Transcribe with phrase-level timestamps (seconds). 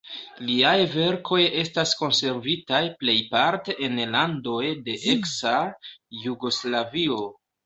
[0.45, 5.53] Liaj verkoj estas konservitaj plejparte en landoj de eksa
[6.25, 7.23] Jugoslavio.